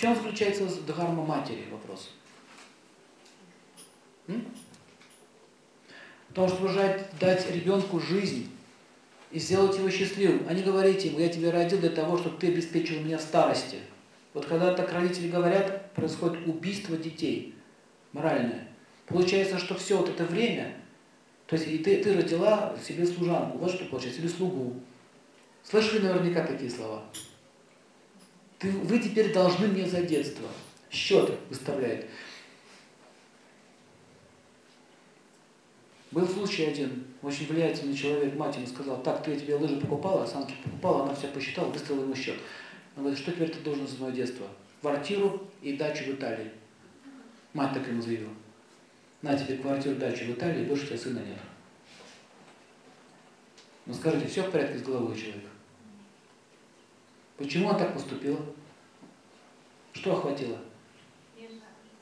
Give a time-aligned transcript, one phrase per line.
[0.00, 1.66] В чем заключается дхарма матери?
[1.70, 2.08] Вопрос.
[4.28, 4.46] М?
[6.30, 6.72] В том, чтобы
[7.20, 8.48] дать ребенку жизнь
[9.30, 12.46] и сделать его счастливым, а не говорить ему, я тебя родил для того, чтобы ты
[12.46, 13.76] обеспечил меня в старости.
[14.32, 17.54] Вот когда так родители говорят, происходит убийство детей,
[18.14, 18.68] моральное.
[19.04, 20.76] Получается, что все вот это время,
[21.46, 24.80] то есть и ты, ты родила себе служанку, вот что получается, или слугу.
[25.62, 27.04] Слышали наверняка такие слова?
[28.60, 30.46] Ты, вы теперь должны мне за детство.
[30.90, 32.06] Счеты выставляет.
[36.10, 40.54] Был случай один, очень влиятельный человек, мать ему сказал, так, ты тебе лыжи покупала, санки
[40.64, 42.34] покупала, она все посчитала, выставила ему счет.
[42.96, 44.46] Он говорит, что теперь ты должен за мое детство?
[44.80, 46.50] Квартиру и дачу в Италии.
[47.54, 48.32] Мать так ему заявила.
[49.22, 51.38] На тебе квартиру, дачу в Италии, больше у тебя сына нет.
[53.86, 55.48] Ну скажите, все в порядке с головой человека?
[57.40, 58.38] Почему она так поступила?
[59.94, 60.58] Что охватило?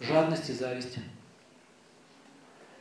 [0.00, 0.96] Жадность и зависть.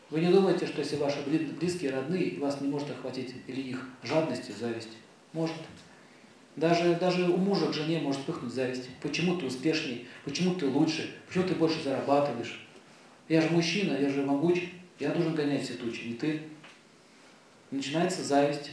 [0.10, 4.50] Вы не думаете, что если ваши близкие, родные, вас не может охватить или их жадность
[4.50, 4.98] и зависть?
[5.34, 5.56] Может.
[6.56, 8.90] Даже, даже у мужа к жене может вспыхнуть зависть.
[9.04, 10.08] Почему ты успешней?
[10.26, 11.16] Почему ты лучше?
[11.28, 12.68] Почему ты больше зарабатываешь?
[13.30, 14.64] Я же мужчина, я же могуч,
[14.98, 16.42] я должен гонять все тучи, не ты.
[17.70, 18.72] Начинается зависть,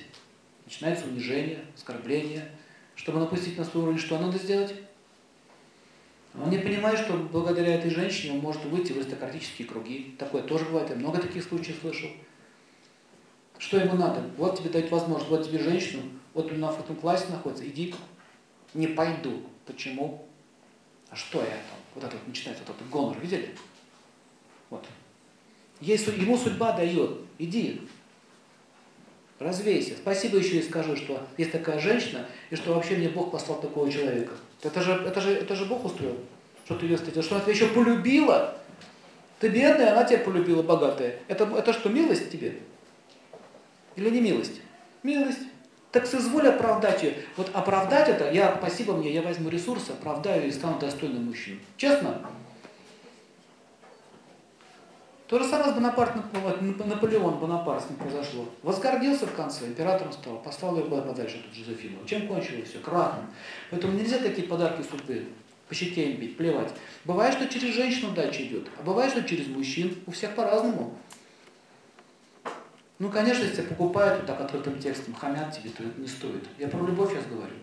[0.64, 2.51] начинается унижение, оскорбление.
[2.95, 4.75] Чтобы напустить на свой уровень, что надо сделать?
[6.41, 10.17] Он не понимает, что благодаря этой женщине он может выйти в аристократические круги.
[10.19, 12.11] Такое тоже бывает, я много таких случаев слышал.
[13.59, 14.20] Что ему надо?
[14.36, 16.03] Вот тебе дают возможность, вот тебе женщину,
[16.34, 17.95] вот он в этом классе находится, иди,
[18.75, 19.45] не пойду.
[19.64, 20.27] Почему?
[21.08, 21.79] А что я там?
[21.95, 23.55] Вот это вот начинается, вот этот гонор, видели?
[24.70, 24.84] Вот.
[25.81, 27.81] Ему судьба дает, иди,
[29.45, 29.95] развейся.
[29.97, 33.91] Спасибо еще и скажи, что есть такая женщина, и что вообще мне Бог послал такого
[33.91, 34.33] человека.
[34.62, 36.17] Это же, это же, это же Бог устроил,
[36.64, 38.56] что ты ее встретил, что она тебя еще полюбила.
[39.41, 41.19] Ты бедная, она тебя полюбила, богатая.
[41.28, 42.59] Это, это что, милость тебе?
[43.96, 44.61] Или не милость?
[45.02, 45.41] Милость.
[45.92, 47.14] Так соизволь оправдать ее.
[47.36, 51.61] Вот оправдать это, я, спасибо мне, я возьму ресурсы, оправдаю и стану достойным мужчиной.
[51.77, 52.20] Честно?
[55.27, 56.23] То же самое с Бонапартом,
[56.85, 58.46] Наполеон Бонапарт с ним произошло.
[58.62, 62.05] Возгордился в конце, императором стал, послал его подальше тут Жозефину.
[62.05, 62.79] Чем кончилось все?
[62.79, 63.27] Крахом.
[63.70, 65.27] Поэтому нельзя такие подарки судьбы
[65.67, 66.74] по щеке бить, плевать.
[67.07, 69.96] Бывает, что через женщину дача идет, а бывает, что через мужчин.
[70.07, 70.95] У всех по-разному.
[72.98, 76.45] Ну, конечно, если покупают вот так открытым текстом, хамят тебе, то это не стоит.
[76.58, 77.55] Я про любовь сейчас говорю.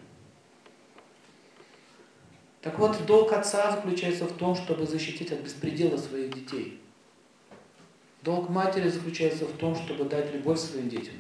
[2.62, 6.80] Так вот, долг отца заключается в том, чтобы защитить от беспредела своих детей.
[8.22, 11.16] Долг матери заключается в том, чтобы дать любовь своим детям.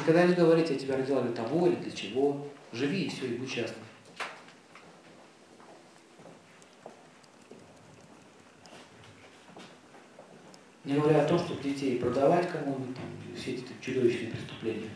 [0.00, 2.48] Никогда не говорите, я тебя родила для того или для чего.
[2.72, 3.78] Живи и все, и будь счастлив.
[10.82, 12.96] Не говоря о том, чтобы детей продавать кому-нибудь,
[13.36, 14.90] все эти чудовищные преступления.